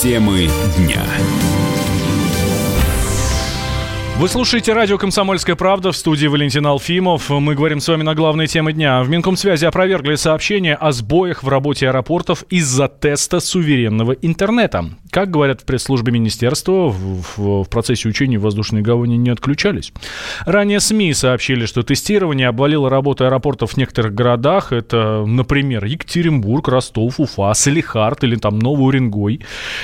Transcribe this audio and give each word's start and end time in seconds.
Темы 0.00 0.48
дня. 0.76 1.04
Вы 4.18 4.28
слушаете 4.28 4.72
радио 4.72 4.98
«Комсомольская 4.98 5.54
правда» 5.54 5.92
в 5.92 5.96
студии 5.96 6.26
Валентин 6.26 6.66
Алфимов. 6.66 7.30
Мы 7.30 7.54
говорим 7.54 7.78
с 7.78 7.86
вами 7.86 8.02
на 8.02 8.16
главные 8.16 8.48
темы 8.48 8.72
дня. 8.72 9.00
В 9.04 9.08
Минкомсвязи 9.08 9.64
опровергли 9.64 10.16
сообщение 10.16 10.74
о 10.74 10.90
сбоях 10.90 11.44
в 11.44 11.48
работе 11.48 11.86
аэропортов 11.86 12.42
из-за 12.50 12.88
теста 12.88 13.38
суверенного 13.38 14.10
интернета. 14.10 14.86
Как 15.12 15.30
говорят 15.30 15.60
в 15.60 15.64
пресс-службе 15.64 16.12
министерства, 16.12 16.88
в, 16.88 17.22
в, 17.36 17.62
в 17.62 17.68
процессе 17.68 18.08
учения 18.08 18.38
воздушные 18.38 18.82
гавани 18.82 19.14
не 19.14 19.30
отключались. 19.30 19.92
Ранее 20.44 20.80
СМИ 20.80 21.14
сообщили, 21.14 21.64
что 21.64 21.82
тестирование 21.82 22.48
обвалило 22.48 22.90
работу 22.90 23.24
аэропортов 23.24 23.72
в 23.72 23.76
некоторых 23.76 24.14
городах. 24.14 24.72
Это, 24.72 25.24
например, 25.26 25.84
Екатеринбург, 25.84 26.66
Ростов, 26.66 27.20
Уфа, 27.20 27.54
Салихард 27.54 28.24
или 28.24 28.34
там 28.34 28.58
Новый 28.58 28.88
Уренгой. 28.88 29.40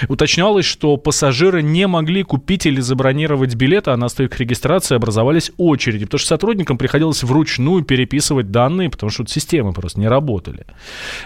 Уточнялось, 0.09 0.67
что 0.67 0.97
пассажиры 0.97 1.63
не 1.63 1.87
могли 1.87 2.25
купить 2.25 2.67
или 2.67 2.81
забронировать 2.81 3.55
билеты, 3.55 3.93
а 3.93 3.97
на 3.97 4.09
стойках 4.25 4.41
регистрации 4.41 4.97
образовались 4.97 5.53
очереди, 5.59 6.05
потому 6.05 6.19
что 6.19 6.29
сотрудникам 6.29 6.79
приходилось 6.79 7.23
вручную 7.23 7.85
переписывать 7.85 8.51
данные, 8.51 8.91
потому 8.91 9.11
что 9.11 9.27
системы 9.27 9.73
просто 9.73 10.01
не 10.01 10.09
работали. 10.09 10.65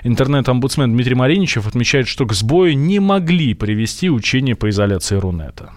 Интернет-омбудсмен 0.05 0.93
Дмитрий 0.93 1.15
Мариничев 1.15 1.67
отмечает, 1.67 2.09
что 2.09 2.27
к 2.27 2.33
сбою 2.33 2.77
не 2.77 3.01
могли 3.01 3.55
привести 3.55 4.11
учения 4.11 4.55
по 4.55 4.69
изоляции 4.69 5.17
Рунета. 5.17 5.71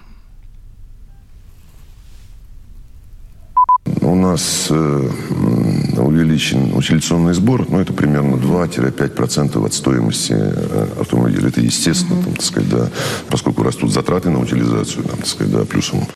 У 4.02 4.16
нас 4.16 4.68
э, 4.70 5.10
увеличен 5.98 6.74
утилизационный 6.74 7.34
сбор, 7.34 7.66
ну, 7.70 7.80
это 7.80 7.94
примерно 7.94 8.36
2-5% 8.36 9.66
от 9.66 9.74
стоимости 9.74 10.34
э, 10.38 10.88
автомобиля. 11.00 11.50
Это 11.50 11.62
естественно, 11.62 12.20
mm-hmm. 12.20 12.24
там, 12.24 12.34
так 12.34 12.44
сказать, 12.44 12.70
да, 12.70 12.90
поскольку 13.30 13.63
растут 13.63 13.91
затраты 13.91 14.30
на 14.30 14.40
утилизацию, 14.40 15.04
там, 15.04 15.18
так 15.18 15.28
сказать, 15.28 15.52
да, 15.54 15.66
плюсом 15.66 16.08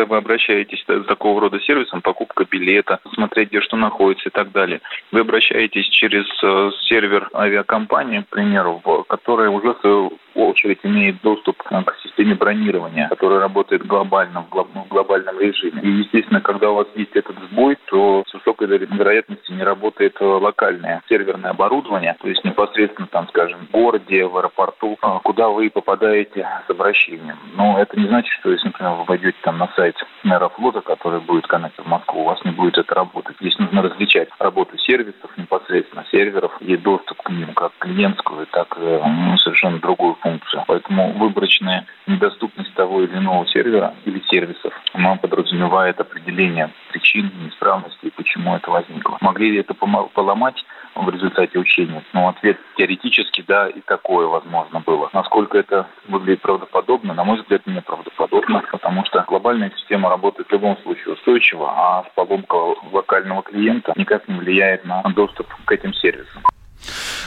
когда 0.00 0.14
вы 0.14 0.16
обращаетесь 0.16 0.82
с 0.86 1.04
такого 1.04 1.42
рода 1.42 1.60
сервисом, 1.60 2.00
покупка 2.00 2.46
билета, 2.50 3.00
смотреть, 3.14 3.50
где 3.50 3.60
что 3.60 3.76
находится 3.76 4.30
и 4.30 4.32
так 4.32 4.50
далее, 4.50 4.80
вы 5.12 5.20
обращаетесь 5.20 5.86
через 5.88 6.24
э, 6.42 6.70
сервер 6.88 7.28
авиакомпании, 7.34 8.20
к 8.20 8.28
примеру, 8.28 8.80
которая 9.08 9.50
уже 9.50 9.74
в 9.74 9.80
свою 9.80 10.12
очередь 10.34 10.78
имеет 10.82 11.20
доступ 11.22 11.62
к 11.62 11.96
системе 12.02 12.34
бронирования, 12.34 13.08
которая 13.08 13.40
работает 13.40 13.86
глобально, 13.86 14.46
в 14.50 14.88
глобальном 14.88 15.38
режиме. 15.38 15.80
И, 15.82 15.88
естественно, 15.88 16.40
когда 16.40 16.70
у 16.70 16.76
вас 16.76 16.86
есть 16.94 17.14
этот 17.14 17.36
сбой, 17.50 17.76
то 17.86 18.24
с 18.26 18.34
высокой 18.34 18.68
вероятностью 18.68 19.56
не 19.56 19.62
работает 19.62 20.16
э, 20.20 20.24
локальное 20.24 21.02
серверное 21.08 21.50
оборудование, 21.50 22.16
то 22.20 22.28
есть 22.28 22.44
непосредственно, 22.44 23.08
там, 23.08 23.28
скажем, 23.28 23.66
в 23.66 23.70
городе, 23.70 24.24
в 24.26 24.36
аэропорту, 24.36 24.96
э, 25.02 25.18
куда 25.24 25.48
вы 25.48 25.70
попадаете 25.70 26.46
с 26.66 26.70
обращением. 26.70 27.38
Но 27.54 27.78
это 27.78 27.98
не 27.98 28.06
значит, 28.06 28.32
что 28.40 28.50
если, 28.50 28.66
например, 28.66 28.92
вы 28.92 29.04
войдете 29.04 29.36
там 29.42 29.58
на 29.58 29.68
сайт 29.76 29.89
Аэрофлота, 30.24 30.80
который 30.80 31.20
будет 31.20 31.46
коннектор 31.46 31.86
Москву, 31.86 32.22
у 32.22 32.24
вас 32.24 32.44
не 32.44 32.50
будет 32.50 32.78
это 32.78 32.94
работать. 32.94 33.36
Здесь 33.40 33.58
нужно 33.58 33.82
различать 33.82 34.28
работу 34.38 34.76
сервисов 34.78 35.30
непосредственно, 35.36 36.04
серверов 36.10 36.52
и 36.60 36.76
доступ 36.76 37.22
к 37.22 37.30
ним, 37.30 37.52
как 37.54 37.72
клиентскую, 37.78 38.46
так 38.46 38.76
и 38.78 39.00
ну, 39.04 39.36
совершенно 39.38 39.78
другую 39.78 40.14
функцию. 40.20 40.64
Поэтому 40.66 41.12
выборочная 41.12 41.86
недоступность 42.06 42.74
того 42.74 43.02
или 43.02 43.16
иного 43.16 43.46
сервера 43.46 43.94
или 44.04 44.22
сервисов, 44.30 44.72
она 44.92 45.16
подразумевает 45.16 46.00
определение 46.00 46.70
причин 46.90 47.30
неисправности 47.42 48.06
и 48.06 48.10
почему 48.10 48.56
это 48.56 48.70
возникло. 48.70 49.18
Могли 49.20 49.50
ли 49.52 49.58
это 49.60 49.74
поломать 49.74 50.64
в 50.94 51.08
результате 51.08 51.58
учения? 51.58 52.02
Ну, 52.12 52.28
ответ 52.28 52.58
теоретически, 52.76 53.44
да, 53.46 53.68
и 53.68 53.80
такое 53.80 54.26
возможно 54.26 54.80
было. 54.80 55.10
Насколько 55.12 55.58
это 55.58 55.86
выглядит 56.08 56.42
правдоподобно? 56.42 57.14
На 57.14 57.24
мой 57.24 57.40
взгляд, 57.40 57.66
неправдоподобно, 57.66 58.62
потому 58.70 59.04
что 59.04 59.24
глобальная 59.26 59.72
система 59.76 60.08
работает 60.08 60.48
в 60.48 60.52
любом 60.52 60.76
случае 60.82 61.14
устойчиво, 61.14 61.70
а 61.70 62.02
поломка 62.14 62.54
локального 62.92 63.42
клиента 63.42 63.92
никак 63.96 64.28
не 64.28 64.38
влияет 64.38 64.84
на 64.84 65.02
доступ 65.14 65.46
к 65.64 65.72
этим 65.72 65.92
сервисам. 65.94 66.42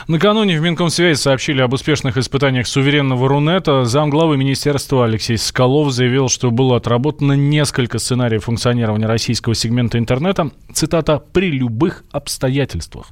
Накануне 0.08 0.60
в 0.60 0.62
Минкомсвязи 0.62 1.18
сообщили 1.18 1.62
об 1.62 1.74
успешных 1.74 2.18
испытаниях 2.18 2.68
суверенного 2.68 3.30
Рунета. 3.30 3.86
Замглавы 3.86 4.36
министерства 4.36 5.06
Алексей 5.06 5.38
Скалов 5.38 5.92
заявил, 5.92 6.28
что 6.28 6.52
было 6.52 6.78
отработано 6.78 7.34
несколько 7.34 8.00
сценариев 8.00 8.46
функционирования 8.46 9.06
российского 9.06 9.56
сегмента 9.56 9.98
интернета, 9.98 10.50
цитата, 10.74 11.20
«при 11.20 11.52
любых 11.52 12.04
обстоятельствах». 12.12 13.12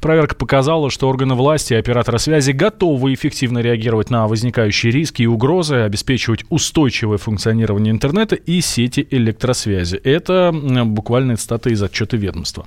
Проверка 0.00 0.34
показала, 0.34 0.90
что 0.90 1.08
органы 1.08 1.34
власти 1.34 1.74
и 1.74 1.76
операторы 1.76 2.18
связи 2.18 2.52
готовы 2.52 3.14
эффективно 3.14 3.60
реагировать 3.60 4.10
на 4.10 4.26
возникающие 4.26 4.92
риски 4.92 5.22
и 5.22 5.26
угрозы, 5.26 5.76
обеспечивать 5.76 6.44
устойчивое 6.50 7.18
функционирование 7.18 7.92
интернета 7.92 8.34
и 8.34 8.60
сети 8.60 9.06
электросвязи. 9.10 9.96
Это 9.96 10.52
буквально 10.52 11.36
цитата 11.36 11.70
из 11.70 11.82
отчета 11.82 12.16
ведомства. 12.16 12.66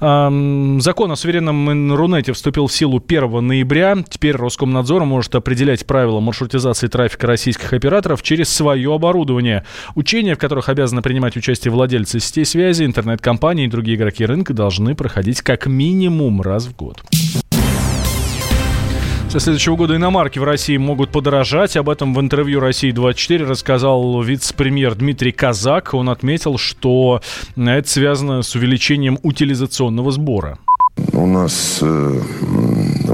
Закон 0.00 1.12
о 1.12 1.16
суверенном 1.16 1.94
Рунете 1.94 2.32
вступил 2.32 2.66
в 2.66 2.72
силу 2.72 3.02
1 3.06 3.46
ноября. 3.46 3.96
Теперь 4.08 4.36
Роскомнадзор 4.36 5.04
может 5.04 5.34
определять 5.34 5.86
правила 5.86 6.20
маршрутизации 6.20 6.88
трафика 6.88 7.26
российских 7.26 7.72
операторов 7.72 8.22
через 8.22 8.48
свое 8.48 8.94
оборудование. 8.94 9.64
Учения, 9.94 10.34
в 10.34 10.38
которых 10.38 10.68
обязаны 10.68 11.02
принимать 11.02 11.36
участие 11.36 11.70
владельцы 11.70 12.20
сетей 12.20 12.44
связи, 12.44 12.84
интернет-компании 12.84 13.66
и 13.66 13.68
другие 13.68 13.96
игроки 13.96 14.24
рынка, 14.24 14.54
должны 14.54 14.94
проходить 14.94 15.42
как 15.42 15.66
минимум 15.66 16.07
минимум 16.08 16.42
раз 16.42 16.66
в 16.66 16.76
год. 16.76 17.02
Со 19.30 19.40
следующего 19.40 19.76
года 19.76 19.94
иномарки 19.96 20.38
в 20.38 20.44
России 20.44 20.78
могут 20.78 21.10
подорожать. 21.10 21.76
Об 21.76 21.90
этом 21.90 22.14
в 22.14 22.20
интервью 22.20 22.60
«России-24» 22.60 23.44
рассказал 23.44 24.22
вице-премьер 24.22 24.94
Дмитрий 24.94 25.32
Казак. 25.32 25.92
Он 25.92 26.08
отметил, 26.08 26.56
что 26.56 27.20
это 27.54 27.88
связано 27.88 28.40
с 28.40 28.54
увеличением 28.54 29.18
утилизационного 29.22 30.12
сбора. 30.12 30.58
У 31.12 31.26
нас 31.26 31.80
э, 31.82 32.20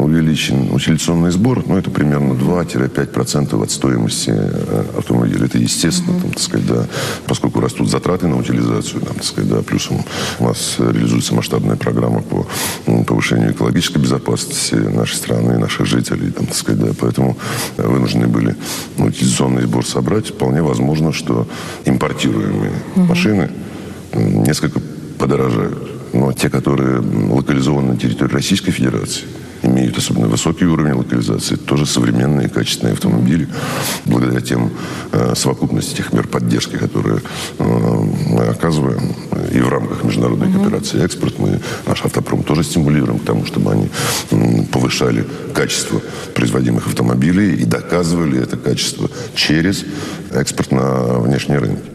увеличен 0.05 0.73
утилизационный 0.73 1.31
сбор, 1.31 1.65
ну, 1.67 1.77
это 1.77 1.91
примерно 1.91 2.33
2-5% 2.33 3.63
от 3.63 3.71
стоимости 3.71 4.33
э, 4.35 4.85
автомобиля. 4.99 5.47
Это 5.47 5.59
естественно, 5.59 6.19
там, 6.21 6.31
так 6.31 6.41
сказать, 6.41 6.67
да, 6.67 6.87
поскольку 7.27 7.61
растут 7.61 7.91
затраты 7.91 8.27
на 8.27 8.39
утилизацию, 8.39 9.01
там, 9.01 9.15
так 9.15 9.25
сказать, 9.25 9.51
да, 9.51 9.63
плюсом 9.63 10.05
у 10.39 10.45
нас 10.45 10.77
реализуется 10.79 11.35
масштабная 11.35 11.77
программа 11.77 12.23
по 12.23 12.47
повышению 13.07 13.53
экологической 13.53 13.99
безопасности 13.99 14.75
нашей 14.75 15.17
страны 15.17 15.55
и 15.55 15.59
наших 15.59 15.87
жителей, 15.87 16.31
там, 16.31 16.47
так 16.47 16.57
сказать, 16.57 16.81
да, 16.81 16.93
поэтому 16.99 17.37
вынуждены 17.77 18.27
были 18.27 18.57
ну, 18.97 19.07
утилизационный 19.07 19.63
сбор 19.63 19.87
собрать. 19.87 20.29
Вполне 20.29 20.63
возможно, 20.63 21.13
что 21.13 21.47
импортируемые 21.85 22.73
mm-hmm. 22.73 23.07
машины 23.07 23.51
несколько 24.15 24.81
подорожают. 25.19 25.79
Но 26.13 26.33
те, 26.33 26.49
которые 26.49 27.01
локализованы 27.01 27.95
на 27.95 27.99
территории 27.99 28.33
Российской 28.33 28.71
Федерации, 28.71 29.25
имеют 29.65 29.99
особенно 29.99 30.27
высокий 30.27 30.65
уровень 30.67 30.95
локализации, 30.95 31.57
тоже 31.57 31.87
современные 31.87 32.49
качественные 32.49 32.93
автомобили, 32.93 33.49
благодаря 34.05 34.41
тем 34.41 34.71
э, 35.13 35.35
совокупности 35.35 35.97
тех 35.97 36.13
мер 36.13 36.27
поддержки, 36.27 36.77
которые 36.77 37.21
э, 37.59 37.65
мы 37.65 38.45
оказываем 38.45 39.15
и 39.53 39.61
в 39.61 39.69
рамках 39.69 40.05
международной 40.05 40.49
mm-hmm. 40.49 40.59
кооперации 40.59 41.05
экспорт, 41.05 41.39
мы 41.39 41.61
наш 41.87 42.05
автопром 42.05 42.43
тоже 42.43 42.65
стимулируем 42.65 43.19
к 43.19 43.25
тому, 43.25 43.45
чтобы 43.47 43.73
они 43.73 43.89
э, 44.31 44.63
повышали 44.73 45.25
качество 45.55 46.01
производимых 46.35 46.87
автомобилей 46.87 47.55
и 47.55 47.65
доказывали 47.65 48.43
это 48.43 48.57
качество 48.57 49.11
через 49.35 49.85
экспорт 50.33 50.73
на 50.73 51.19
внешние 51.21 51.59
рынки. 51.59 51.95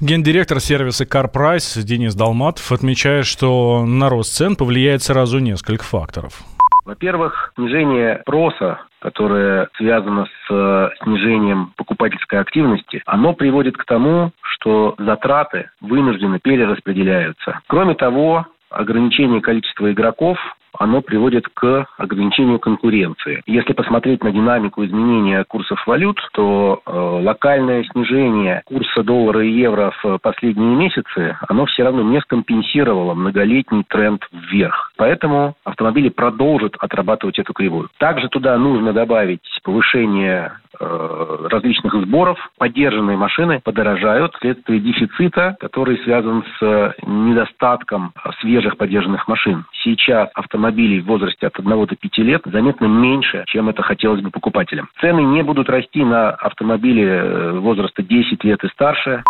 Гендиректор 0.00 0.60
сервиса 0.60 1.04
CarPrice 1.04 1.82
Денис 1.82 2.14
Долматов 2.14 2.72
отмечает, 2.72 3.26
что 3.26 3.84
на 3.86 4.08
рост 4.08 4.34
цен 4.34 4.56
повлияет 4.56 5.02
сразу 5.02 5.38
несколько 5.38 5.84
факторов. 5.84 6.42
Во-первых, 6.84 7.52
снижение 7.56 8.18
спроса 8.22 8.80
которое 9.04 9.68
связано 9.76 10.24
с 10.24 10.50
э, 10.50 10.88
снижением 11.02 11.74
покупательской 11.76 12.40
активности, 12.40 13.02
оно 13.04 13.34
приводит 13.34 13.76
к 13.76 13.84
тому, 13.84 14.32
что 14.40 14.94
затраты 14.96 15.68
вынуждены 15.82 16.40
перераспределяются. 16.42 17.60
Кроме 17.66 17.96
того, 17.96 18.46
ограничение 18.70 19.42
количества 19.42 19.92
игроков 19.92 20.38
оно 20.78 21.02
приводит 21.02 21.48
к 21.48 21.86
ограничению 21.96 22.58
конкуренции. 22.58 23.42
Если 23.46 23.72
посмотреть 23.72 24.22
на 24.22 24.32
динамику 24.32 24.84
изменения 24.84 25.44
курсов 25.44 25.84
валют, 25.86 26.18
то 26.32 26.80
э, 26.84 26.90
локальное 26.90 27.84
снижение 27.84 28.62
курса 28.66 29.02
доллара 29.02 29.44
и 29.44 29.50
евро 29.50 29.92
в 30.02 30.18
последние 30.18 30.76
месяцы, 30.76 31.36
оно 31.48 31.66
все 31.66 31.84
равно 31.84 32.02
не 32.02 32.20
скомпенсировало 32.20 33.14
многолетний 33.14 33.84
тренд 33.88 34.26
вверх. 34.32 34.92
Поэтому 34.96 35.54
автомобили 35.64 36.08
продолжат 36.08 36.74
отрабатывать 36.78 37.38
эту 37.38 37.52
кривую. 37.52 37.88
Также 37.98 38.28
туда 38.28 38.56
нужно 38.58 38.92
добавить 38.92 39.40
повышение 39.62 40.52
Э, 40.80 41.46
различных 41.50 41.94
сборов 41.94 42.38
поддержанные 42.58 43.16
машины 43.16 43.60
подорожают 43.62 44.34
вследствие 44.34 44.80
дефицита, 44.80 45.56
который 45.60 45.98
связан 45.98 46.44
с 46.58 46.94
недостатком 47.06 48.12
свежих 48.40 48.76
поддержанных 48.76 49.28
машин. 49.28 49.64
Сейчас 49.84 50.30
автомобилей 50.64 51.00
в 51.00 51.06
возрасте 51.06 51.46
от 51.46 51.58
1 51.58 51.86
до 51.86 51.96
5 51.96 52.18
лет 52.18 52.42
заметно 52.46 52.86
меньше, 52.86 53.44
чем 53.48 53.68
это 53.68 53.82
хотелось 53.82 54.22
бы 54.22 54.30
покупателям. 54.30 54.88
Цены 55.00 55.20
не 55.20 55.42
будут 55.42 55.68
расти 55.68 56.02
на 56.02 56.30
автомобили 56.30 57.04
э, 57.04 57.58
возраста 57.58 58.02
10 58.02 58.42
лет 58.44 58.64
и 58.64 58.68
старше. 58.68 59.22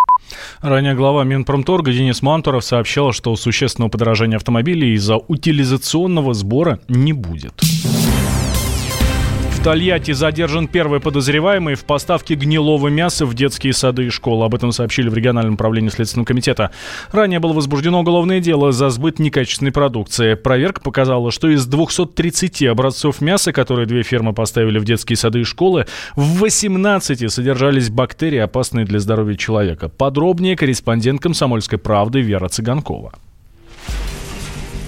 Ранее 0.62 0.94
глава 0.94 1.24
Минпромторга 1.24 1.92
Денис 1.92 2.22
Мантуров 2.22 2.64
сообщал, 2.64 3.12
что 3.12 3.34
существенного 3.36 3.90
подорожания 3.90 4.36
автомобилей 4.36 4.92
из-за 4.94 5.16
утилизационного 5.16 6.34
сбора 6.34 6.78
не 6.88 7.12
будет. 7.12 7.54
Тольятти 9.64 10.12
задержан 10.12 10.68
первый 10.68 11.00
подозреваемый 11.00 11.74
в 11.74 11.86
поставке 11.86 12.34
гнилого 12.34 12.88
мяса 12.88 13.24
в 13.24 13.32
детские 13.32 13.72
сады 13.72 14.04
и 14.04 14.10
школы. 14.10 14.44
Об 14.44 14.54
этом 14.54 14.72
сообщили 14.72 15.08
в 15.08 15.14
региональном 15.14 15.54
управлении 15.54 15.88
Следственного 15.88 16.26
комитета. 16.26 16.70
Ранее 17.12 17.40
было 17.40 17.54
возбуждено 17.54 18.00
уголовное 18.00 18.40
дело 18.40 18.72
за 18.72 18.90
сбыт 18.90 19.18
некачественной 19.18 19.72
продукции. 19.72 20.34
Проверка 20.34 20.82
показала, 20.82 21.30
что 21.30 21.48
из 21.48 21.64
230 21.64 22.62
образцов 22.64 23.22
мяса, 23.22 23.54
которые 23.54 23.86
две 23.86 24.02
фирмы 24.02 24.34
поставили 24.34 24.78
в 24.78 24.84
детские 24.84 25.16
сады 25.16 25.40
и 25.40 25.44
школы, 25.44 25.86
в 26.14 26.40
18 26.40 27.32
содержались 27.32 27.88
бактерии, 27.88 28.40
опасные 28.40 28.84
для 28.84 28.98
здоровья 28.98 29.36
человека. 29.36 29.88
Подробнее 29.88 30.56
корреспондент 30.56 31.22
«Комсомольской 31.22 31.78
правды» 31.78 32.20
Вера 32.20 32.48
Цыганкова. 32.48 33.14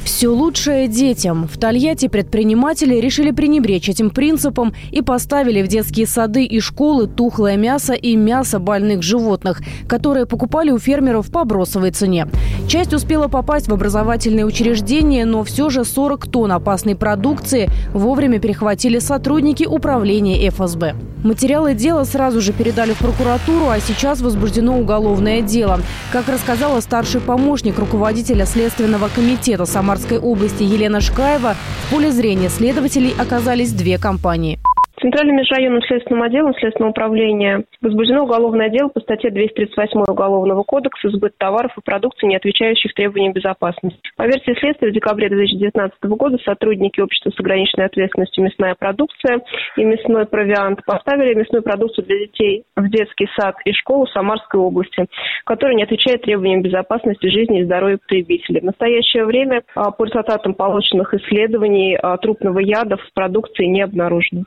Все 0.07 0.29
лучшее 0.29 0.87
детям. 0.87 1.49
В 1.49 1.59
Тольятти 1.59 2.07
предприниматели 2.07 2.95
решили 2.95 3.33
пренебречь 3.33 3.89
этим 3.89 4.11
принципом 4.11 4.73
и 4.93 5.03
поставили 5.03 5.63
в 5.63 5.67
детские 5.67 6.07
сады 6.07 6.45
и 6.45 6.61
школы 6.61 7.09
тухлое 7.09 7.57
мясо 7.57 7.93
и 7.93 8.15
мясо 8.15 8.61
больных 8.61 9.03
животных, 9.03 9.63
которые 9.89 10.25
покупали 10.25 10.71
у 10.71 10.79
фермеров 10.79 11.33
по 11.33 11.45
бросовой 11.45 11.91
цене. 11.91 12.29
Часть 12.69 12.95
успела 12.95 13.27
попасть 13.27 13.67
в 13.67 13.75
образовательные 13.75 14.47
учреждения, 14.47 15.25
но 15.25 15.43
все 15.43 15.71
же 15.71 15.85
40 15.85 16.29
тонн 16.29 16.53
опасной 16.53 16.95
продукции 16.95 17.69
вовремя 17.93 18.39
перехватили 18.39 19.01
сотрудники 19.01 19.65
управления 19.65 20.49
ФСБ. 20.51 20.95
Материалы 21.25 21.75
дела 21.75 22.05
сразу 22.05 22.41
же 22.41 22.53
передали 22.53 22.93
в 22.93 22.99
прокуратуру, 22.99 23.69
а 23.69 23.81
сейчас 23.81 24.21
возбуждено 24.21 24.79
уголовное 24.79 25.43
дело. 25.43 25.81
Как 26.13 26.29
рассказала 26.29 26.79
старший 26.81 27.21
помощник 27.21 27.81
руководителя 27.81 28.47
Следственного 28.47 29.09
комитета 29.09 29.67
Самар 29.67 29.96
Самарской 29.97 30.19
области 30.19 30.63
Елена 30.63 31.01
Шкаева, 31.01 31.55
в 31.55 31.91
поле 31.91 32.13
зрения 32.13 32.51
следователей 32.51 33.15
оказались 33.19 33.73
две 33.73 33.97
компании. 33.97 34.59
Центральным 35.07 35.37
межрайонным 35.37 35.83
следственным 35.83 36.25
отделом 36.25 36.53
Следственного 36.55 36.91
управления 36.91 37.63
возбуждено 37.81 38.25
уголовное 38.25 38.69
дело 38.71 38.89
по 38.89 38.99
статье 38.99 39.31
238 39.31 40.01
Уголовного 40.01 40.65
кодекса 40.65 41.11
«Сбыт 41.11 41.39
товаров 41.39 41.71
и 41.79 41.81
продукции, 41.81 42.27
не 42.27 42.35
отвечающих 42.35 42.93
требованиям 42.93 43.33
безопасности». 43.33 44.01
По 44.17 44.25
версии 44.25 44.59
следствия, 44.59 44.91
в 44.91 44.93
декабре 44.93 45.29
2019 45.29 46.03
года 46.19 46.39
сотрудники 46.45 46.99
общества 46.99 47.31
с 47.31 47.39
ограниченной 47.39 47.87
ответственностью 47.87 48.43
«Мясная 48.43 48.75
продукция» 48.75 49.43
и 49.77 49.85
«Мясной 49.85 50.27
провиант» 50.27 50.85
поставили 50.85 51.35
мясную 51.35 51.63
продукцию 51.63 52.05
для 52.07 52.27
детей 52.27 52.65
в 52.75 52.91
детский 52.91 53.29
сад 53.39 53.55
и 53.65 53.73
школу 53.75 54.09
Самарской 54.09 54.59
области, 54.59 55.07
которая 55.45 55.77
не 55.77 55.85
отвечает 55.85 56.23
требованиям 56.23 56.63
безопасности 56.63 57.29
жизни 57.29 57.61
и 57.61 57.65
здоровья 57.65 57.99
потребителей. 57.99 58.59
В 58.59 58.65
настоящее 58.65 59.25
время 59.25 59.63
а, 59.77 59.93
по 59.93 60.05
результатам 60.05 60.55
полученных 60.55 61.15
исследований 61.15 61.95
а, 61.95 62.17
трупного 62.17 62.59
яда 62.59 62.97
в 62.97 63.13
продукции 63.15 63.67
не 63.67 63.83
обнаружено. 63.83 64.43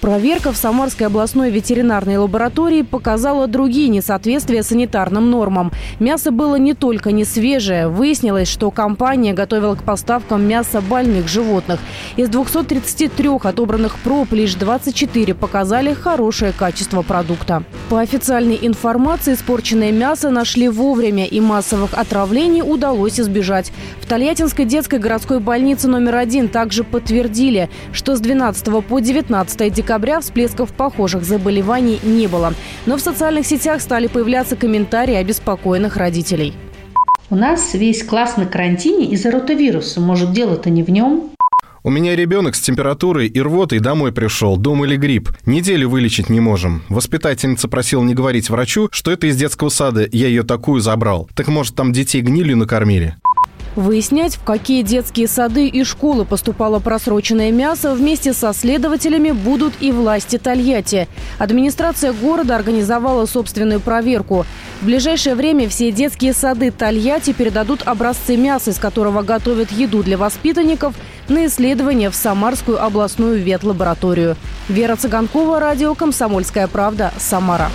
Проверка 0.00 0.52
в 0.52 0.56
Самарской 0.56 1.06
областной 1.06 1.50
ветеринарной 1.50 2.18
лаборатории 2.18 2.82
показала 2.82 3.46
другие 3.46 3.88
несоответствия 3.88 4.62
санитарным 4.62 5.30
нормам. 5.30 5.72
Мясо 5.98 6.30
было 6.30 6.56
не 6.56 6.74
только 6.74 7.10
не 7.10 7.24
свежее. 7.24 7.88
Выяснилось, 7.88 8.48
что 8.48 8.70
компания 8.70 9.32
готовила 9.32 9.76
к 9.76 9.82
поставкам 9.82 10.46
мяса 10.46 10.82
больных 10.82 11.28
животных. 11.28 11.80
Из 12.16 12.28
233 12.28 13.30
отобранных 13.42 13.98
проб 14.00 14.32
лишь 14.32 14.54
24 14.54 15.34
показали 15.34 15.94
хорошее 15.94 16.52
качество 16.52 17.00
продукта. 17.00 17.62
По 17.88 18.00
официальной 18.00 18.58
информации, 18.60 19.32
испорченное 19.32 19.92
мясо 19.92 20.28
нашли 20.28 20.68
вовремя 20.68 21.24
и 21.24 21.40
массовых 21.40 21.94
отравлений 21.94 22.62
удалось 22.62 23.18
избежать. 23.18 23.72
В 24.02 24.06
Тольяттинской 24.06 24.66
детской 24.66 24.98
городской 24.98 25.40
больнице 25.40 25.88
номер 25.88 26.16
один 26.16 26.48
также 26.48 26.84
подтвердили, 26.84 27.70
что 27.92 28.16
с 28.16 28.20
12 28.20 28.84
по 28.84 29.00
19 29.00 29.72
декабря 29.72 29.83
декабря 29.84 30.20
всплесков 30.20 30.72
похожих 30.72 31.24
заболеваний 31.24 32.00
не 32.02 32.26
было. 32.26 32.54
Но 32.86 32.96
в 32.96 33.02
социальных 33.02 33.46
сетях 33.46 33.82
стали 33.82 34.06
появляться 34.06 34.56
комментарии 34.56 35.14
обеспокоенных 35.14 35.98
родителей. 35.98 36.54
У 37.28 37.36
нас 37.36 37.74
весь 37.74 38.02
класс 38.02 38.38
на 38.38 38.46
карантине 38.46 39.10
из-за 39.10 39.30
ротавируса. 39.30 40.00
Может, 40.00 40.32
дело-то 40.32 40.70
не 40.70 40.82
в 40.82 40.88
нем? 40.88 41.32
У 41.82 41.90
меня 41.90 42.16
ребенок 42.16 42.54
с 42.54 42.60
температурой 42.60 43.26
и 43.26 43.38
рвотой 43.42 43.78
домой 43.78 44.10
пришел, 44.10 44.56
думали 44.56 44.96
грипп. 44.96 45.28
Неделю 45.44 45.90
вылечить 45.90 46.30
не 46.30 46.40
можем. 46.40 46.82
Воспитательница 46.88 47.68
просила 47.68 48.02
не 48.02 48.14
говорить 48.14 48.48
врачу, 48.48 48.88
что 48.90 49.10
это 49.10 49.26
из 49.26 49.36
детского 49.36 49.68
сада, 49.68 50.08
я 50.10 50.28
ее 50.28 50.44
такую 50.44 50.80
забрал. 50.80 51.28
Так 51.34 51.48
может, 51.48 51.74
там 51.74 51.92
детей 51.92 52.22
гнилью 52.22 52.56
накормили? 52.56 53.16
Выяснять, 53.76 54.36
в 54.36 54.44
какие 54.44 54.82
детские 54.82 55.26
сады 55.26 55.66
и 55.66 55.82
школы 55.82 56.24
поступало 56.24 56.78
просроченное 56.78 57.50
мясо, 57.50 57.94
вместе 57.94 58.32
со 58.32 58.52
следователями 58.52 59.32
будут 59.32 59.74
и 59.80 59.90
власти 59.90 60.38
Тольятти. 60.38 61.08
Администрация 61.38 62.12
города 62.12 62.54
организовала 62.54 63.26
собственную 63.26 63.80
проверку. 63.80 64.46
В 64.80 64.86
ближайшее 64.86 65.34
время 65.34 65.68
все 65.68 65.90
детские 65.90 66.34
сады 66.34 66.70
Тольятти 66.70 67.32
передадут 67.32 67.82
образцы 67.84 68.36
мяса, 68.36 68.70
из 68.70 68.78
которого 68.78 69.22
готовят 69.22 69.72
еду 69.72 70.04
для 70.04 70.18
воспитанников, 70.18 70.94
на 71.28 71.46
исследование 71.46 72.10
в 72.10 72.14
Самарскую 72.14 72.82
областную 72.82 73.42
ветлабораторию. 73.42 74.36
Вера 74.68 74.94
Цыганкова, 74.94 75.58
радио 75.58 75.94
«Комсомольская 75.94 76.68
правда», 76.68 77.12
Самара. 77.18 77.70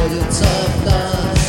Находится 0.00 0.44
в 0.44 0.86
нас 0.86 1.39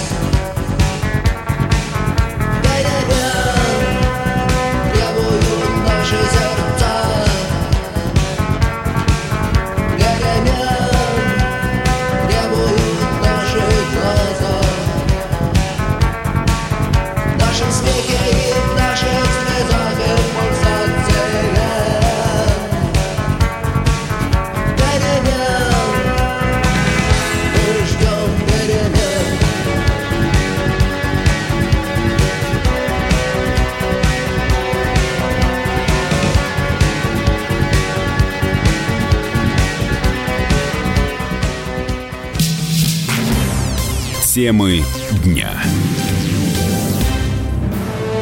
Темы 44.42 44.84
дня. 45.24 45.52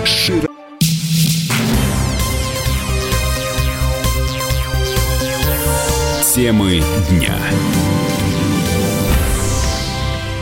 Широ... 0.03 0.49
Темы 6.35 6.83
дня. 7.09 7.37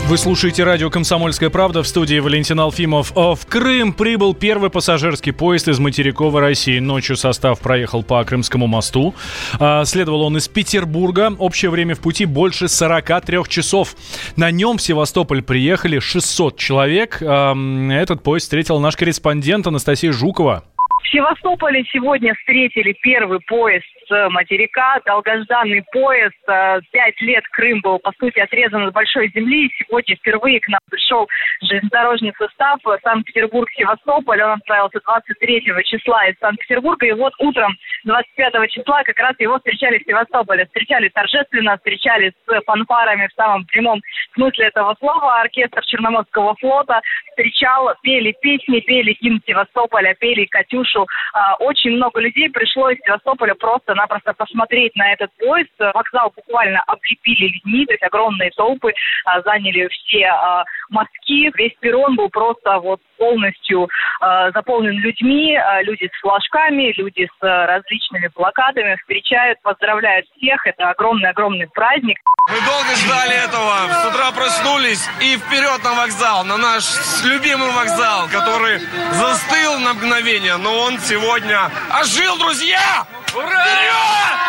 Вы 0.08 0.16
слушаете 0.16 0.64
радио 0.64 0.88
«Комсомольская 0.88 1.50
правда» 1.50 1.82
в 1.82 1.86
студии 1.86 2.18
Валентин 2.18 2.58
Алфимов. 2.58 3.12
В 3.14 3.38
Крым 3.46 3.92
прибыл 3.92 4.32
первый 4.32 4.70
пассажирский 4.70 5.34
поезд 5.34 5.68
из 5.68 5.78
материковой 5.78 6.40
России. 6.40 6.78
Ночью 6.78 7.14
состав 7.14 7.60
проехал 7.60 8.02
по 8.02 8.24
Крымскому 8.24 8.66
мосту. 8.66 9.14
А, 9.60 9.84
следовал 9.84 10.22
он 10.22 10.38
из 10.38 10.48
Петербурга. 10.48 11.36
Общее 11.38 11.70
время 11.70 11.94
в 11.94 12.00
пути 12.00 12.24
больше 12.24 12.68
43 12.68 13.40
часов. 13.48 13.96
На 14.36 14.50
нем 14.50 14.78
в 14.78 14.82
Севастополь 14.82 15.42
приехали 15.42 15.98
600 15.98 16.56
человек. 16.56 17.20
Этот 17.20 18.22
поезд 18.22 18.44
встретил 18.44 18.80
наш 18.80 18.96
корреспондент 18.96 19.66
Анастасия 19.66 20.12
Жукова. 20.12 20.64
В 21.02 21.08
Севастополе 21.10 21.84
сегодня 21.92 22.34
встретили 22.34 22.92
первый 23.02 23.40
поезд 23.40 23.86
с 24.08 24.28
материка, 24.30 25.00
долгожданный 25.06 25.82
поезд. 25.92 26.36
Э, 26.48 26.80
пять 26.90 27.20
лет 27.20 27.44
Крым 27.52 27.80
был, 27.80 27.98
по 27.98 28.12
сути, 28.18 28.40
отрезан 28.40 28.86
от 28.86 28.92
большой 28.92 29.30
земли. 29.34 29.70
Сегодня 29.78 30.16
впервые 30.16 30.60
к 30.60 30.68
нам 30.68 30.80
пришел 30.90 31.28
железнодорожный 31.62 32.32
состав 32.36 32.80
Санкт-Петербург-Севастополь. 33.02 34.42
Он 34.42 34.52
отправился 34.52 35.00
23 35.04 35.84
числа 35.84 36.26
из 36.26 36.38
Санкт-Петербурга. 36.40 37.06
И 37.06 37.12
вот 37.12 37.32
утром 37.38 37.76
25 38.04 38.70
числа 38.70 39.02
как 39.04 39.18
раз 39.18 39.34
его 39.38 39.56
встречали 39.58 39.98
в 39.98 40.04
Севастополе. 40.04 40.66
Встречали 40.66 41.08
торжественно, 41.10 41.76
встречали 41.76 42.32
с 42.46 42.60
фанфарами 42.64 43.28
в 43.28 43.34
самом 43.34 43.64
прямом 43.66 44.00
смысле 44.34 44.66
этого 44.66 44.94
слова. 44.98 45.40
Оркестр 45.40 45.84
Черноморского 45.84 46.56
флота 46.56 47.00
встречал, 47.30 47.94
пели 48.02 48.34
песни, 48.42 48.80
пели 48.80 49.16
гимн 49.20 49.40
Севастополя, 49.46 50.14
пели 50.14 50.44
«Катюшу». 50.46 50.87
А, 51.32 51.54
очень 51.56 51.92
много 51.92 52.20
людей 52.20 52.48
пришло 52.50 52.90
из 52.90 52.98
Севастополя 53.04 53.54
просто-напросто 53.54 54.32
посмотреть 54.34 54.94
на 54.96 55.12
этот 55.12 55.30
поезд. 55.38 55.70
Вокзал 55.78 56.32
буквально 56.34 56.82
облепили 56.86 57.48
людьми, 57.48 57.86
то 57.86 57.92
есть 57.92 58.02
огромные 58.02 58.50
толпы 58.50 58.92
а, 59.24 59.40
заняли 59.42 59.88
все 59.88 60.26
а, 60.26 60.64
мостки. 60.90 61.50
Весь 61.54 61.74
перрон 61.80 62.16
был 62.16 62.28
просто 62.28 62.78
вот 62.78 63.00
полностью 63.18 63.88
заполнен 64.20 64.96
людьми, 65.00 65.58
люди 65.82 66.08
с 66.12 66.20
флажками, 66.20 66.94
люди 66.96 67.28
с 67.40 67.42
различными 67.42 68.28
плакатами 68.28 68.96
встречают, 69.00 69.60
поздравляют 69.62 70.26
всех. 70.36 70.64
Это 70.66 70.90
огромный-огромный 70.90 71.66
праздник. 71.66 72.18
Мы 72.48 72.56
долго 72.64 72.94
ждали 72.96 73.44
этого. 73.44 73.74
С 73.92 74.06
утра 74.06 74.32
проснулись 74.32 75.06
и 75.20 75.36
вперед 75.36 75.84
на 75.84 75.94
вокзал, 75.94 76.44
на 76.44 76.56
наш 76.56 76.84
любимый 77.24 77.70
вокзал, 77.72 78.28
который 78.28 78.78
застыл 79.12 79.78
на 79.80 79.92
мгновение, 79.92 80.56
но 80.56 80.77
он 80.78 80.98
сегодня 81.00 81.70
ожил, 81.90 82.38
друзья! 82.38 83.06
Ура! 83.34 83.64
Вперед! 83.64 84.48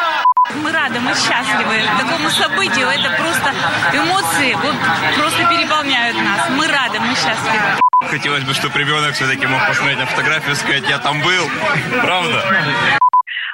Мы 0.63 0.71
рады, 0.71 0.99
мы 0.99 1.11
счастливы 1.13 1.81
такому 1.99 2.29
событию. 2.29 2.87
Это 2.87 3.09
просто 3.17 3.53
эмоции 3.93 4.53
вот 4.55 4.75
просто 5.17 5.47
переполняют 5.49 6.17
нас. 6.17 6.49
Мы 6.51 6.67
рады, 6.67 6.99
мы 6.99 7.13
счастливы. 7.13 7.79
Хотелось 8.09 8.43
бы, 8.43 8.53
чтобы 8.53 8.79
ребенок 8.79 9.13
все-таки 9.13 9.45
мог 9.45 9.67
посмотреть 9.67 9.99
на 9.99 10.05
фотографию 10.05 10.53
и 10.53 10.55
сказать, 10.55 10.83
я 10.89 10.99
там 10.99 11.21
был. 11.21 11.49
Правда? 12.01 12.43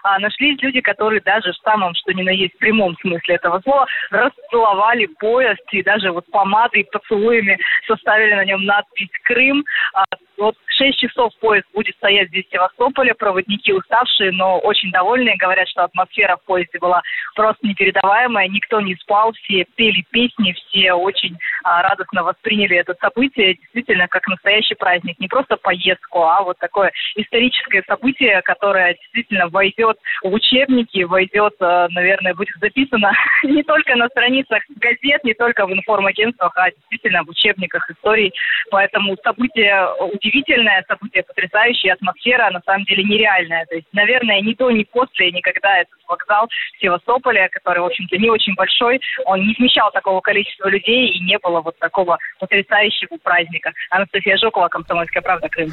а, 0.06 0.20
нашлись 0.20 0.62
люди, 0.62 0.82
которые 0.82 1.20
даже 1.22 1.52
в 1.52 1.58
самом, 1.64 1.96
что 1.96 2.14
ни 2.14 2.22
на 2.22 2.30
есть, 2.30 2.58
прямом 2.60 2.96
смысле 3.02 3.36
этого 3.36 3.60
слова, 3.62 3.88
расцеловали 4.12 5.08
поезд 5.20 5.62
и 5.72 5.82
даже 5.82 6.12
вот 6.12 6.30
помадой, 6.30 6.88
поцелуями 6.92 7.58
составили 7.88 8.36
на 8.36 8.46
нем 8.46 8.64
надпись 8.66 9.10
«Крым». 9.24 9.66
А, 9.94 10.04
вот 10.38 10.56
6 10.78 10.98
часов 10.98 11.32
поезд 11.40 11.66
будет 11.74 11.96
стоять 11.96 12.30
здесь 12.30 12.46
в 12.48 12.52
Севастополе, 12.52 13.14
проводники 13.14 13.74
уставшие, 13.74 14.32
но 14.32 14.60
очень 14.60 14.92
довольные, 14.92 15.36
говорят, 15.38 15.68
что 15.70 15.84
атмосфера 15.84 16.38
в 16.38 16.46
поезде 16.46 16.80
была 16.80 17.02
просто 17.36 17.66
непередаваемая, 17.66 18.48
никто 18.48 18.82
не 18.82 18.96
спал, 18.96 19.34
все 19.34 19.66
пели 19.76 20.04
песни, 20.12 20.54
все 20.54 20.94
очень 20.94 21.38
а, 21.64 21.82
радостно 21.82 22.24
восприняли 22.24 22.78
это 22.78 22.96
событие, 23.00 23.56
действительно, 23.56 24.08
как 24.08 24.28
настоящий 24.28 24.76
праздник, 24.76 25.20
не 25.20 25.28
просто 25.28 25.58
поездку, 25.58 26.24
а 26.24 26.44
вот 26.44 26.58
такое 26.60 26.92
историческое 27.16 27.84
событие, 27.88 28.42
которое 28.42 28.96
действительно 28.96 29.48
войдет 29.48 29.98
в 30.24 30.34
учебники, 30.34 31.04
войдет, 31.04 31.54
а, 31.60 31.88
наверное, 31.90 32.34
будет 32.34 32.56
записано 32.60 33.14
не 33.44 33.64
только 33.64 33.96
на 33.96 34.08
страницах 34.10 34.64
газет, 34.76 35.24
не 35.24 35.34
только 35.34 35.66
в 35.66 35.74
информагентствах, 35.74 36.52
а 36.56 36.72
действительно 36.72 37.24
в 37.24 37.30
учебниках 37.30 37.90
истории, 37.90 38.34
поэтому 38.70 39.16
событие 39.24 39.88
удивительное 40.00 40.65
событие, 40.88 41.24
потрясающее, 41.24 41.94
атмосфера 41.94 42.50
на 42.52 42.62
самом 42.66 42.86
деле 42.86 43.04
нереальная. 43.04 43.66
То 43.66 43.76
есть, 43.76 43.88
наверное, 43.94 44.42
ни 44.42 44.54
до, 44.54 44.72
ни 44.72 44.84
после 44.84 45.32
никогда 45.32 45.80
этот 45.80 45.94
вокзал 46.08 46.48
в 46.48 46.82
Севастополе, 46.82 47.50
который, 47.50 47.80
в 47.80 47.86
общем-то, 47.86 48.18
не 48.18 48.30
очень 48.30 48.54
большой, 48.56 49.00
он 49.26 49.40
не 49.40 49.56
вмещал 49.58 49.92
такого 49.92 50.22
количества 50.22 50.70
людей 50.70 51.10
и 51.10 51.20
не 51.24 51.38
было 51.40 51.62
вот 51.62 51.78
такого 51.80 52.18
потрясающего 52.40 53.18
праздника. 53.24 53.74
Анастасия 53.90 54.38
Жукова, 54.38 54.68
Комсомольская 54.68 55.22
правда, 55.22 55.50
Крым. 55.50 55.72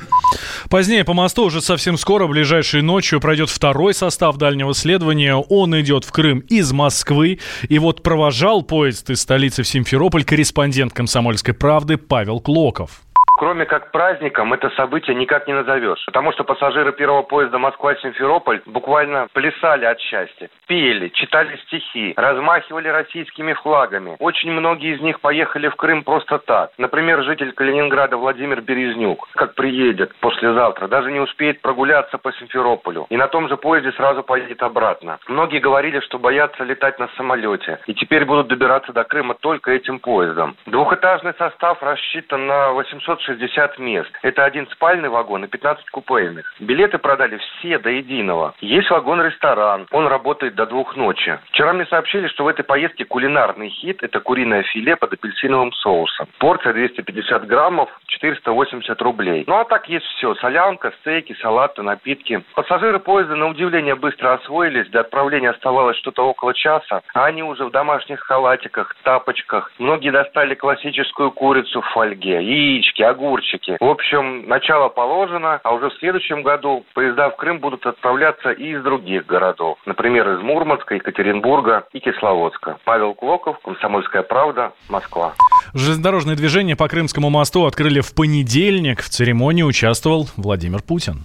Позднее 0.70 1.04
по 1.04 1.12
мосту 1.12 1.44
уже 1.44 1.60
совсем 1.60 1.96
скоро, 1.96 2.26
ближайшей 2.26 2.82
ночью, 2.82 3.20
пройдет 3.20 3.50
второй 3.50 3.94
состав 3.94 4.36
дальнего 4.36 4.74
следования. 4.74 5.34
Он 5.34 5.78
идет 5.80 6.04
в 6.04 6.12
Крым 6.12 6.40
из 6.40 6.72
Москвы. 6.72 7.40
И 7.68 7.78
вот 7.78 8.02
провожал 8.02 8.62
поезд 8.62 9.10
из 9.10 9.20
столицы 9.20 9.62
в 9.62 9.68
Симферополь 9.68 10.24
корреспондент 10.24 10.92
«Комсомольской 10.92 11.54
правды» 11.54 11.96
Павел 11.96 12.40
Клоков 12.40 13.02
кроме 13.38 13.64
как 13.64 13.90
праздником, 13.90 14.52
это 14.52 14.70
событие 14.70 15.16
никак 15.16 15.46
не 15.46 15.54
назовешь. 15.54 16.04
Потому 16.06 16.32
что 16.32 16.44
пассажиры 16.44 16.92
первого 16.92 17.22
поезда 17.22 17.58
Москва-Симферополь 17.58 18.62
буквально 18.66 19.28
плясали 19.32 19.84
от 19.84 20.00
счастья. 20.00 20.48
Пели, 20.66 21.08
читали 21.08 21.56
стихи, 21.66 22.14
размахивали 22.16 22.88
российскими 22.88 23.52
флагами. 23.54 24.16
Очень 24.18 24.52
многие 24.52 24.94
из 24.94 25.00
них 25.00 25.20
поехали 25.20 25.68
в 25.68 25.76
Крым 25.76 26.04
просто 26.04 26.38
так. 26.38 26.70
Например, 26.78 27.22
житель 27.22 27.52
Калининграда 27.52 28.16
Владимир 28.16 28.60
Березнюк, 28.60 29.28
как 29.34 29.54
приедет 29.54 30.14
послезавтра, 30.20 30.88
даже 30.88 31.10
не 31.10 31.20
успеет 31.20 31.60
прогуляться 31.62 32.18
по 32.18 32.32
Симферополю. 32.32 33.06
И 33.10 33.16
на 33.16 33.28
том 33.28 33.48
же 33.48 33.56
поезде 33.56 33.92
сразу 33.92 34.22
поедет 34.22 34.62
обратно. 34.62 35.18
Многие 35.26 35.58
говорили, 35.58 36.00
что 36.00 36.18
боятся 36.18 36.64
летать 36.64 36.98
на 36.98 37.08
самолете. 37.16 37.80
И 37.86 37.94
теперь 37.94 38.24
будут 38.24 38.48
добираться 38.48 38.92
до 38.92 39.04
Крыма 39.04 39.34
только 39.34 39.72
этим 39.72 39.98
поездом. 39.98 40.56
Двухэтажный 40.66 41.34
состав 41.38 41.82
рассчитан 41.82 42.46
на 42.46 42.72
860 42.72 43.21
60 43.22 43.78
мест. 43.78 44.10
Это 44.22 44.44
один 44.44 44.68
спальный 44.68 45.08
вагон 45.08 45.44
и 45.44 45.48
15 45.48 45.88
купейных. 45.90 46.52
Билеты 46.60 46.98
продали 46.98 47.38
все 47.38 47.78
до 47.78 47.90
единого. 47.90 48.54
Есть 48.60 48.90
вагон-ресторан. 48.90 49.86
Он 49.90 50.06
работает 50.06 50.54
до 50.54 50.66
двух 50.66 50.96
ночи. 50.96 51.38
Вчера 51.50 51.72
мне 51.72 51.86
сообщили, 51.86 52.28
что 52.28 52.44
в 52.44 52.48
этой 52.48 52.64
поездке 52.64 53.04
кулинарный 53.04 53.68
хит– 53.68 53.98
это 54.02 54.20
куриное 54.20 54.62
филе 54.62 54.96
под 54.96 55.12
апельсиновым 55.12 55.72
соусом. 55.72 56.28
Порция 56.38 56.72
250 56.72 57.46
граммов, 57.46 57.88
480 58.06 59.00
рублей. 59.02 59.44
Ну 59.46 59.58
а 59.58 59.64
так 59.64 59.88
есть 59.88 60.06
все. 60.06 60.34
Солянка, 60.36 60.92
стейки, 61.00 61.34
салаты, 61.40 61.82
напитки. 61.82 62.42
Пассажиры 62.54 62.98
поезда 62.98 63.36
на 63.36 63.48
удивление 63.48 63.94
быстро 63.94 64.34
освоились. 64.34 64.88
До 64.90 65.00
отправления 65.00 65.50
оставалось 65.50 65.96
что-то 65.98 66.26
около 66.26 66.54
часа. 66.54 67.02
А 67.14 67.26
они 67.26 67.42
уже 67.42 67.64
в 67.64 67.70
домашних 67.70 68.20
халатиках, 68.20 68.94
тапочках. 69.02 69.70
Многие 69.78 70.10
достали 70.10 70.54
классическую 70.54 71.30
курицу 71.30 71.80
в 71.80 71.88
фольге, 71.90 72.42
яички, 72.42 73.02
огурчики. 73.12 73.76
В 73.80 73.84
общем, 73.84 74.48
начало 74.48 74.88
положено, 74.88 75.60
а 75.62 75.72
уже 75.72 75.90
в 75.90 75.94
следующем 75.98 76.42
году 76.42 76.84
поезда 76.94 77.30
в 77.30 77.36
Крым 77.36 77.60
будут 77.60 77.86
отправляться 77.86 78.50
и 78.50 78.72
из 78.72 78.82
других 78.82 79.26
городов. 79.26 79.78
Например, 79.86 80.28
из 80.32 80.42
Мурманска, 80.42 80.94
Екатеринбурга 80.96 81.84
и 81.92 82.00
Кисловодска. 82.00 82.78
Павел 82.84 83.14
Клоков, 83.14 83.58
Комсомольская 83.60 84.22
правда, 84.22 84.72
Москва. 84.88 85.34
Железнодорожное 85.74 86.36
движение 86.36 86.76
по 86.76 86.88
Крымскому 86.88 87.30
мосту 87.30 87.64
открыли 87.64 88.00
в 88.00 88.14
понедельник. 88.14 89.00
В 89.00 89.08
церемонии 89.08 89.62
участвовал 89.62 90.26
Владимир 90.36 90.82
Путин. 90.82 91.24